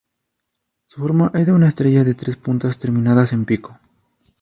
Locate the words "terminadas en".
2.79-3.45